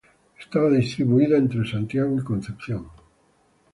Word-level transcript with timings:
Estaba 0.39 0.71
distribuida 0.71 1.37
en 1.37 1.63
Santiago 1.63 2.17
y 2.17 2.23
Concepción. 2.23 2.87